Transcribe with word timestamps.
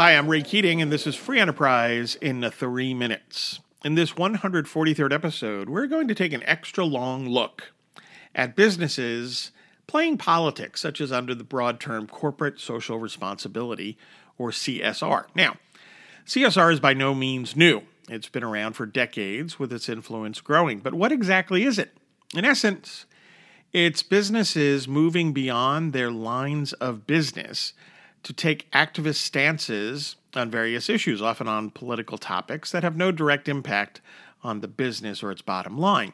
Hi, 0.00 0.12
I'm 0.16 0.28
Ray 0.28 0.42
Keating, 0.42 0.80
and 0.80 0.92
this 0.92 1.08
is 1.08 1.16
Free 1.16 1.40
Enterprise 1.40 2.14
in 2.14 2.48
three 2.52 2.94
minutes. 2.94 3.58
In 3.84 3.96
this 3.96 4.12
143rd 4.12 5.12
episode, 5.12 5.68
we're 5.68 5.88
going 5.88 6.06
to 6.06 6.14
take 6.14 6.32
an 6.32 6.44
extra 6.44 6.84
long 6.84 7.26
look 7.26 7.72
at 8.32 8.54
businesses 8.54 9.50
playing 9.88 10.16
politics, 10.16 10.80
such 10.80 11.00
as 11.00 11.10
under 11.10 11.34
the 11.34 11.42
broad 11.42 11.80
term 11.80 12.06
corporate 12.06 12.60
social 12.60 13.00
responsibility, 13.00 13.98
or 14.38 14.52
CSR. 14.52 15.24
Now, 15.34 15.56
CSR 16.24 16.74
is 16.74 16.78
by 16.78 16.94
no 16.94 17.12
means 17.12 17.56
new. 17.56 17.82
It's 18.08 18.28
been 18.28 18.44
around 18.44 18.74
for 18.74 18.86
decades 18.86 19.58
with 19.58 19.72
its 19.72 19.88
influence 19.88 20.40
growing. 20.40 20.78
But 20.78 20.94
what 20.94 21.10
exactly 21.10 21.64
is 21.64 21.76
it? 21.76 21.90
In 22.36 22.44
essence, 22.44 23.04
it's 23.72 24.04
businesses 24.04 24.86
moving 24.86 25.32
beyond 25.32 25.92
their 25.92 26.12
lines 26.12 26.72
of 26.74 27.04
business 27.04 27.72
to 28.22 28.32
take 28.32 28.70
activist 28.72 29.16
stances 29.16 30.16
on 30.34 30.50
various 30.50 30.88
issues, 30.88 31.22
often 31.22 31.48
on 31.48 31.70
political 31.70 32.18
topics 32.18 32.70
that 32.72 32.82
have 32.82 32.96
no 32.96 33.10
direct 33.10 33.48
impact 33.48 34.00
on 34.42 34.60
the 34.60 34.68
business 34.68 35.22
or 35.22 35.30
its 35.30 35.42
bottom 35.42 35.78
line. 35.78 36.12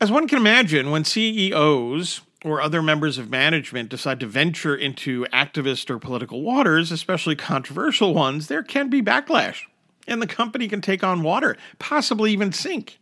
As 0.00 0.10
one 0.10 0.28
can 0.28 0.38
imagine, 0.38 0.90
when 0.90 1.04
CEOs 1.04 2.22
or 2.44 2.60
other 2.60 2.82
members 2.82 3.16
of 3.16 3.30
management 3.30 3.88
decide 3.88 4.20
to 4.20 4.26
venture 4.26 4.76
into 4.76 5.24
activist 5.32 5.88
or 5.88 5.98
political 5.98 6.42
waters, 6.42 6.92
especially 6.92 7.36
controversial 7.36 8.12
ones, 8.12 8.48
there 8.48 8.62
can 8.62 8.90
be 8.90 9.00
backlash, 9.00 9.62
and 10.06 10.20
the 10.20 10.26
company 10.26 10.68
can 10.68 10.80
take 10.80 11.02
on 11.02 11.22
water, 11.22 11.56
possibly 11.78 12.32
even 12.32 12.52
sink. 12.52 12.98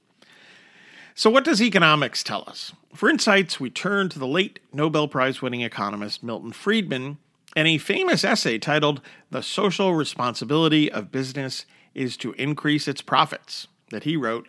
So, 1.14 1.28
what 1.28 1.44
does 1.44 1.60
economics 1.60 2.22
tell 2.22 2.44
us? 2.46 2.72
For 2.94 3.08
insights, 3.08 3.58
we 3.58 3.68
turn 3.68 4.08
to 4.10 4.18
the 4.18 4.26
late 4.26 4.60
Nobel 4.72 5.08
Prize 5.08 5.42
winning 5.42 5.62
economist 5.62 6.22
Milton 6.22 6.52
Friedman 6.52 7.18
and 7.54 7.68
a 7.68 7.78
famous 7.78 8.24
essay 8.24 8.58
titled 8.58 9.00
The 9.30 9.42
Social 9.42 9.94
Responsibility 9.94 10.90
of 10.90 11.12
Business 11.12 11.66
is 11.94 12.16
to 12.18 12.32
Increase 12.32 12.88
Its 12.88 13.02
Profits 13.02 13.68
that 13.90 14.04
he 14.04 14.16
wrote 14.16 14.48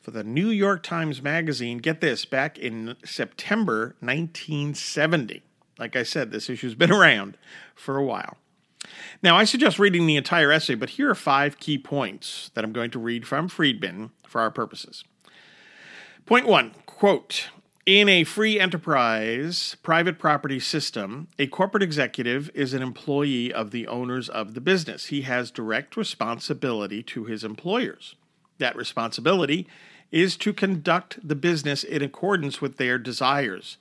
for 0.00 0.10
the 0.10 0.24
New 0.24 0.48
York 0.48 0.82
Times 0.82 1.22
Magazine, 1.22 1.78
get 1.78 2.00
this, 2.00 2.24
back 2.24 2.58
in 2.58 2.96
September 3.04 3.94
1970. 4.00 5.42
Like 5.78 5.96
I 5.96 6.02
said, 6.02 6.30
this 6.30 6.50
issue's 6.50 6.74
been 6.74 6.92
around 6.92 7.38
for 7.74 7.96
a 7.96 8.04
while. 8.04 8.36
Now, 9.22 9.36
I 9.36 9.44
suggest 9.44 9.78
reading 9.78 10.06
the 10.06 10.16
entire 10.16 10.50
essay, 10.50 10.74
but 10.74 10.90
here 10.90 11.08
are 11.08 11.14
five 11.14 11.58
key 11.58 11.78
points 11.78 12.50
that 12.54 12.64
I'm 12.64 12.72
going 12.72 12.90
to 12.90 12.98
read 12.98 13.26
from 13.26 13.48
Friedman 13.48 14.10
for 14.26 14.40
our 14.40 14.50
purposes. 14.50 15.04
Point 16.26 16.46
one 16.46 16.74
quote, 16.84 17.48
in 17.84 18.08
a 18.08 18.22
free 18.24 18.60
enterprise 18.60 19.76
private 19.82 20.18
property 20.18 20.60
system, 20.60 21.26
a 21.38 21.48
corporate 21.48 21.82
executive 21.82 22.50
is 22.54 22.74
an 22.74 22.82
employee 22.82 23.52
of 23.52 23.72
the 23.72 23.88
owners 23.88 24.28
of 24.28 24.54
the 24.54 24.60
business. 24.60 25.06
He 25.06 25.22
has 25.22 25.50
direct 25.50 25.96
responsibility 25.96 27.02
to 27.04 27.24
his 27.24 27.42
employers. 27.42 28.14
That 28.58 28.76
responsibility 28.76 29.66
is 30.12 30.36
to 30.36 30.52
conduct 30.52 31.26
the 31.26 31.34
business 31.34 31.82
in 31.82 32.02
accordance 32.02 32.60
with 32.60 32.76
their 32.76 32.98
desires, 32.98 33.78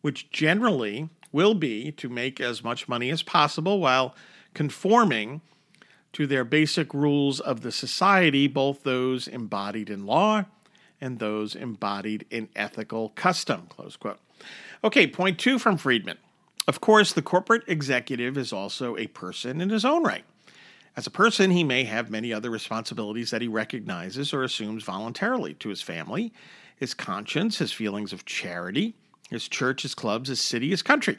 which 0.00 0.30
generally 0.30 1.10
will 1.30 1.54
be 1.54 1.92
to 1.92 2.08
make 2.08 2.40
as 2.40 2.64
much 2.64 2.88
money 2.88 3.10
as 3.10 3.22
possible 3.22 3.80
while 3.80 4.14
conforming 4.54 5.42
to 6.14 6.26
their 6.26 6.44
basic 6.44 6.94
rules 6.94 7.40
of 7.40 7.60
the 7.60 7.72
society, 7.72 8.46
both 8.46 8.82
those 8.82 9.26
embodied 9.28 9.90
in 9.90 10.06
law 10.06 10.44
and 11.02 11.18
those 11.18 11.54
embodied 11.54 12.24
in 12.30 12.48
ethical 12.56 13.10
custom. 13.10 13.66
Close 13.68 13.96
quote. 13.96 14.20
Okay, 14.82 15.06
point 15.06 15.38
two 15.38 15.58
from 15.58 15.76
Friedman. 15.76 16.16
Of 16.66 16.80
course, 16.80 17.12
the 17.12 17.22
corporate 17.22 17.64
executive 17.66 18.38
is 18.38 18.52
also 18.52 18.96
a 18.96 19.08
person 19.08 19.60
in 19.60 19.68
his 19.68 19.84
own 19.84 20.04
right. 20.04 20.24
As 20.96 21.06
a 21.06 21.10
person, 21.10 21.50
he 21.50 21.64
may 21.64 21.84
have 21.84 22.10
many 22.10 22.32
other 22.32 22.50
responsibilities 22.50 23.30
that 23.30 23.42
he 23.42 23.48
recognizes 23.48 24.32
or 24.32 24.44
assumes 24.44 24.84
voluntarily 24.84 25.54
to 25.54 25.70
his 25.70 25.82
family, 25.82 26.32
his 26.76 26.94
conscience, 26.94 27.58
his 27.58 27.72
feelings 27.72 28.12
of 28.12 28.24
charity, 28.24 28.94
his 29.30 29.48
church, 29.48 29.82
his 29.82 29.94
clubs, 29.94 30.28
his 30.28 30.40
city, 30.40 30.70
his 30.70 30.82
country. 30.82 31.18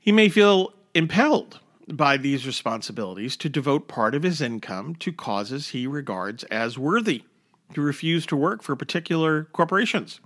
He 0.00 0.12
may 0.12 0.28
feel 0.28 0.72
impelled 0.94 1.60
by 1.88 2.16
these 2.16 2.46
responsibilities 2.46 3.36
to 3.38 3.48
devote 3.48 3.88
part 3.88 4.14
of 4.14 4.22
his 4.22 4.40
income 4.40 4.94
to 4.96 5.12
causes 5.12 5.68
he 5.68 5.86
regards 5.86 6.44
as 6.44 6.78
worthy, 6.78 7.24
to 7.74 7.80
refuse 7.80 8.26
to 8.26 8.36
work 8.36 8.62
for 8.62 8.76
particular 8.76 9.44
corporations, 9.52 10.20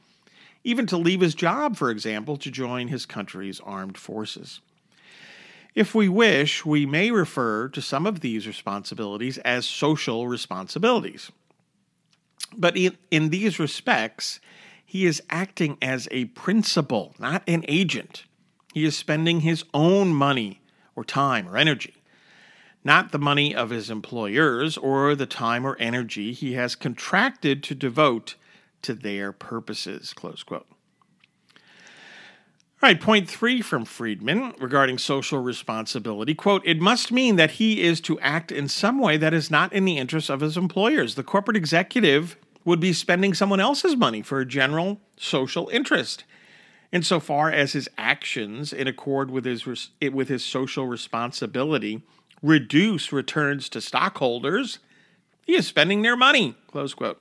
even 0.63 0.87
to 0.87 0.97
leave 0.97 1.21
his 1.21 1.35
job, 1.35 1.77
for 1.77 1.91
example, 1.91 2.37
to 2.39 2.51
join 2.51 2.89
his 2.89 3.07
country's 3.07 3.61
armed 3.61 3.99
forces. 3.99 4.61
If 5.75 5.95
we 5.95 6.09
wish, 6.09 6.65
we 6.65 6.87
may 6.87 7.11
refer 7.11 7.69
to 7.69 7.83
some 7.83 8.07
of 8.07 8.21
these 8.21 8.47
responsibilities 8.47 9.39
as 9.39 9.67
social 9.67 10.29
responsibilities. 10.29 11.33
But 12.57 12.77
in, 12.77 12.97
in 13.11 13.31
these 13.31 13.59
respects, 13.59 14.39
he 14.85 15.07
is 15.07 15.23
acting 15.29 15.77
as 15.83 16.07
a 16.13 16.27
principal, 16.27 17.15
not 17.19 17.43
an 17.49 17.65
agent. 17.67 18.25
He 18.73 18.85
is 18.85 18.97
spending 18.97 19.41
his 19.41 19.65
own 19.75 20.15
money 20.15 20.61
or 20.95 21.05
time 21.05 21.49
or 21.49 21.57
energy, 21.57 21.95
not 22.85 23.11
the 23.11 23.19
money 23.19 23.55
of 23.55 23.71
his 23.71 23.91
employers 23.91 24.77
or 24.77 25.15
the 25.15 25.27
time 25.27 25.67
or 25.67 25.77
energy 25.79 26.33
he 26.33 26.53
has 26.53 26.77
contracted 26.77 27.63
to 27.65 27.75
devote 27.75 28.35
to 28.83 28.95
their 28.95 29.33
purposes. 29.33 30.13
Close 30.13 30.43
quote. 30.43 30.67
All 32.83 32.91
right, 32.91 33.01
point 33.01 33.31
three 33.31 33.63
from 33.63 33.87
Friedman 33.87 34.53
regarding 34.61 34.99
social 34.99 35.39
responsibility. 35.39 36.35
Quote, 36.35 36.61
it 36.67 36.83
must 36.83 37.11
mean 37.11 37.37
that 37.37 37.53
he 37.53 37.83
is 37.83 37.99
to 38.03 38.21
act 38.21 38.53
in 38.53 38.69
some 38.69 38.99
way 38.99 39.17
that 39.17 39.33
is 39.33 39.51
not 39.51 39.73
in 39.73 39.87
the 39.87 39.97
interest 39.97 40.29
of 40.29 40.41
his 40.41 40.59
employers. 40.59 41.15
The 41.15 41.23
corporate 41.23 41.57
executive 41.57 42.37
would 42.67 42.81
be 42.81 42.93
spending 42.93 43.33
someone 43.33 43.61
else's 43.61 43.97
money 43.97 44.21
for 44.21 44.39
a 44.39 44.47
general 44.47 45.01
social 45.17 45.69
interest. 45.69 46.25
Insofar 46.93 47.51
as 47.51 47.73
his 47.73 47.89
actions 47.97 48.71
in 48.71 48.87
accord 48.87 49.31
with 49.31 49.47
his, 49.47 49.67
with 50.13 50.29
his 50.29 50.45
social 50.45 50.87
responsibility 50.87 52.03
reduce 52.45 53.11
returns 53.11 53.71
to 53.71 53.81
stockholders, 53.81 54.79
he 55.47 55.55
is 55.55 55.67
spending 55.67 56.03
their 56.03 56.17
money. 56.17 56.55
Close 56.71 56.93
quote. 56.93 57.21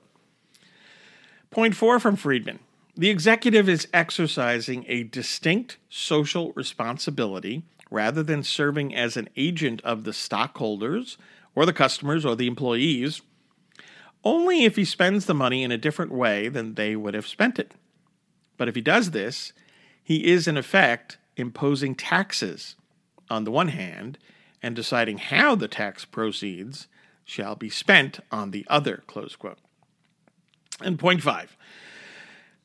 Point 1.50 1.76
four 1.76 2.00
from 2.00 2.18
Friedman. 2.18 2.60
The 2.96 3.10
executive 3.10 3.70
is 3.70 3.88
exercising 3.94 4.86
a 4.88 5.04
distinct 5.04 5.78
social 5.90 6.52
responsibility 6.54 7.64
rather 7.90 8.22
than 8.22 8.44
serving 8.44 8.94
as 8.94 9.16
an 9.16 9.30
agent 9.38 9.82
of 9.82 10.04
the 10.04 10.14
stockholders 10.14 11.18
or 11.56 11.66
the 11.66 11.74
customers 11.74 12.26
or 12.26 12.36
the 12.36 12.48
employees, 12.48 13.22
only 14.24 14.66
if 14.66 14.76
he 14.76 14.86
spends 14.86 15.26
the 15.26 15.34
money 15.34 15.64
in 15.64 15.72
a 15.72 15.78
different 15.78 16.12
way 16.12 16.50
than 16.50 16.74
they 16.74 16.96
would 16.96 17.14
have 17.14 17.28
spent 17.28 17.60
it. 17.60 17.72
But 18.58 18.68
if 18.68 18.76
he 18.76 18.82
does 18.82 19.12
this, 19.12 19.54
he 20.04 20.26
is 20.26 20.48
in 20.48 20.58
effect 20.58 21.18
imposing 21.38 21.96
taxes 21.96 22.76
on 23.30 23.44
the 23.44 23.52
one 23.52 23.70
hand 23.70 24.18
and 24.64 24.76
deciding 24.76 25.18
how 25.20 25.54
the 25.54 25.68
tax 25.68 26.06
proceeds 26.06 26.88
shall 27.26 27.56
be 27.56 27.70
spent 27.70 28.20
on 28.32 28.52
the 28.52 28.66
other. 28.70 29.04
Close 29.06 29.36
quote. 29.36 29.60
And 30.82 30.98
point 30.98 31.22
five 31.22 31.56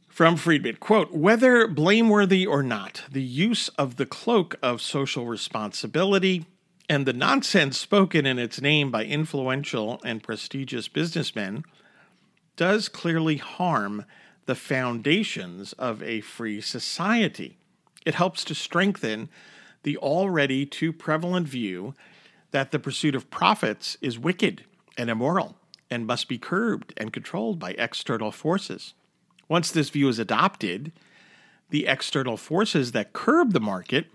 from 0.08 0.36
Friedman, 0.36 0.76
quote, 0.76 1.12
whether 1.12 1.68
blameworthy 1.68 2.44
or 2.44 2.62
not, 2.62 3.04
the 3.08 3.22
use 3.22 3.68
of 3.78 3.96
the 3.96 4.06
cloak 4.06 4.56
of 4.60 4.80
social 4.82 5.26
responsibility 5.26 6.46
and 6.88 7.06
the 7.06 7.12
nonsense 7.12 7.78
spoken 7.78 8.26
in 8.26 8.36
its 8.36 8.60
name 8.60 8.90
by 8.90 9.04
influential 9.04 10.00
and 10.04 10.22
prestigious 10.22 10.88
businessmen 10.88 11.64
does 12.56 12.88
clearly 12.88 13.36
harm 13.36 14.04
the 14.46 14.56
foundations 14.56 15.72
of 15.74 16.02
a 16.02 16.20
free 16.22 16.60
society. 16.60 17.56
It 18.04 18.14
helps 18.14 18.42
to 18.46 18.56
strengthen 18.56 19.28
the 19.82 19.96
already 19.96 20.66
too 20.66 20.92
prevalent 20.92 21.48
view 21.48 21.94
that 22.50 22.70
the 22.70 22.78
pursuit 22.78 23.14
of 23.14 23.30
profits 23.30 23.96
is 24.00 24.18
wicked 24.18 24.64
and 24.96 25.10
immoral 25.10 25.56
and 25.90 26.06
must 26.06 26.28
be 26.28 26.38
curbed 26.38 26.92
and 26.96 27.12
controlled 27.12 27.58
by 27.58 27.70
external 27.72 28.30
forces. 28.30 28.94
Once 29.48 29.70
this 29.70 29.90
view 29.90 30.08
is 30.08 30.18
adopted, 30.18 30.92
the 31.70 31.86
external 31.86 32.36
forces 32.36 32.92
that 32.92 33.12
curb 33.12 33.52
the 33.52 33.60
market 33.60 34.06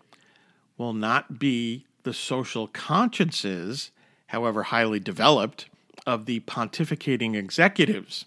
will 0.77 0.93
not 0.93 1.39
be 1.39 1.85
the 2.03 2.13
social 2.13 2.67
consciences, 2.67 3.91
however 4.27 4.63
highly 4.63 4.99
developed, 4.99 5.69
of 6.05 6.25
the 6.25 6.41
pontificating 6.41 7.35
executives. 7.35 8.25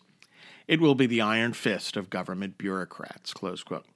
It 0.66 0.80
will 0.80 0.94
be 0.94 1.06
the 1.06 1.20
iron 1.20 1.52
fist 1.52 1.96
of 1.96 2.10
government 2.10 2.58
bureaucrats. 2.58 3.32
Close 3.32 3.62
quote. 3.62 3.86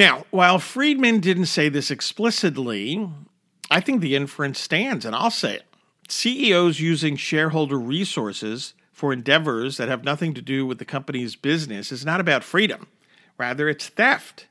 Now, 0.00 0.24
while 0.30 0.58
Friedman 0.58 1.20
didn't 1.20 1.44
say 1.44 1.68
this 1.68 1.90
explicitly, 1.90 3.06
I 3.70 3.80
think 3.80 4.00
the 4.00 4.16
inference 4.16 4.58
stands, 4.58 5.04
and 5.04 5.14
I'll 5.14 5.30
say 5.30 5.56
it. 5.56 5.64
CEOs 6.08 6.80
using 6.80 7.16
shareholder 7.16 7.78
resources 7.78 8.72
for 8.94 9.12
endeavors 9.12 9.76
that 9.76 9.90
have 9.90 10.02
nothing 10.02 10.32
to 10.32 10.40
do 10.40 10.64
with 10.64 10.78
the 10.78 10.86
company's 10.86 11.36
business 11.36 11.92
is 11.92 12.02
not 12.02 12.18
about 12.18 12.44
freedom. 12.44 12.86
Rather, 13.36 13.68
it's 13.68 13.88
theft. 13.88 14.46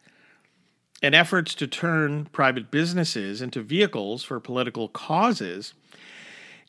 and 1.01 1.15
efforts 1.15 1.55
to 1.55 1.65
turn 1.65 2.25
private 2.25 2.69
businesses 2.69 3.41
into 3.41 3.63
vehicles 3.63 4.23
for 4.23 4.39
political 4.39 4.87
causes 4.87 5.73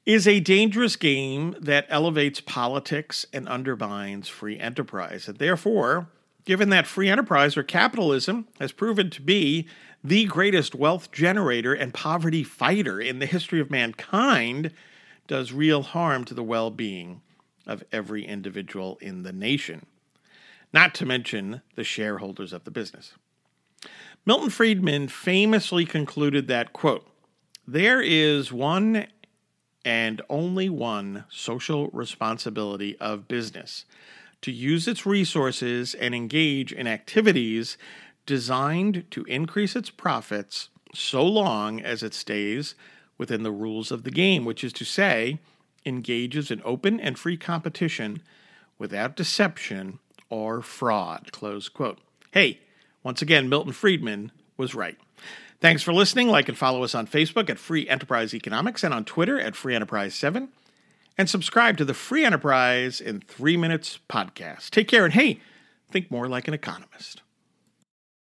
is 0.06 0.26
a 0.26 0.40
dangerous 0.40 0.96
game 0.96 1.54
that 1.60 1.84
elevates 1.90 2.40
politics 2.40 3.26
and 3.30 3.46
undermines 3.46 4.26
free 4.26 4.58
enterprise. 4.58 5.28
And 5.28 5.36
therefore, 5.36 6.08
given 6.44 6.70
that 6.70 6.86
free 6.86 7.08
enterprise 7.08 7.56
or 7.56 7.62
capitalism 7.62 8.48
has 8.58 8.72
proven 8.72 9.10
to 9.10 9.22
be 9.22 9.68
the 10.02 10.24
greatest 10.24 10.74
wealth 10.74 11.12
generator 11.12 11.74
and 11.74 11.92
poverty 11.92 12.42
fighter 12.42 13.00
in 13.00 13.18
the 13.18 13.26
history 13.26 13.60
of 13.60 13.70
mankind, 13.70 14.72
does 15.26 15.52
real 15.52 15.82
harm 15.82 16.24
to 16.24 16.34
the 16.34 16.42
well 16.42 16.70
being 16.70 17.20
of 17.66 17.84
every 17.92 18.26
individual 18.26 18.98
in 19.00 19.22
the 19.22 19.32
nation, 19.32 19.86
not 20.72 20.94
to 20.94 21.06
mention 21.06 21.62
the 21.76 21.84
shareholders 21.84 22.52
of 22.52 22.64
the 22.64 22.70
business. 22.70 23.12
Milton 24.26 24.50
Friedman 24.50 25.08
famously 25.08 25.84
concluded 25.84 26.48
that, 26.48 26.72
quote, 26.72 27.06
there 27.66 28.00
is 28.00 28.52
one 28.52 29.06
and 29.84 30.20
only 30.28 30.68
one 30.68 31.24
social 31.30 31.88
responsibility 31.88 32.98
of 32.98 33.28
business 33.28 33.84
to 34.42 34.50
use 34.50 34.88
its 34.88 35.04
resources 35.06 35.94
and 35.94 36.14
engage 36.14 36.72
in 36.72 36.86
activities 36.86 37.76
designed 38.26 39.04
to 39.10 39.24
increase 39.24 39.76
its 39.76 39.90
profits 39.90 40.68
so 40.94 41.24
long 41.24 41.80
as 41.80 42.02
it 42.02 42.14
stays 42.14 42.74
within 43.18 43.42
the 43.42 43.52
rules 43.52 43.90
of 43.90 44.02
the 44.02 44.10
game, 44.10 44.44
which 44.44 44.64
is 44.64 44.72
to 44.72 44.84
say, 44.84 45.38
engages 45.84 46.50
in 46.50 46.60
open 46.64 46.98
and 47.00 47.18
free 47.18 47.36
competition 47.36 48.22
without 48.78 49.16
deception 49.16 49.98
or 50.28 50.62
fraud. 50.62 51.30
Close 51.32 51.68
quote. 51.68 51.98
Hey, 52.30 52.60
once 53.02 53.20
again, 53.22 53.48
Milton 53.48 53.72
Friedman 53.72 54.32
was 54.56 54.74
right. 54.74 54.96
Thanks 55.60 55.82
for 55.82 55.92
listening. 55.92 56.28
Like 56.28 56.48
and 56.48 56.56
follow 56.56 56.82
us 56.82 56.94
on 56.94 57.06
Facebook 57.06 57.50
at 57.50 57.58
Free 57.58 57.88
Enterprise 57.88 58.32
Economics 58.34 58.82
and 58.82 58.94
on 58.94 59.04
Twitter 59.04 59.38
at 59.38 59.54
Free 59.54 59.74
Enterprise 59.74 60.14
7. 60.14 60.48
And 61.20 61.28
subscribe 61.28 61.76
to 61.76 61.84
the 61.84 61.92
Free 61.92 62.24
Enterprise 62.24 62.98
in 62.98 63.20
Three 63.20 63.58
Minutes 63.58 63.98
podcast. 64.08 64.70
Take 64.70 64.88
care 64.88 65.04
and 65.04 65.12
hey, 65.12 65.38
think 65.90 66.10
more 66.10 66.26
like 66.26 66.48
an 66.48 66.54
economist. 66.54 67.20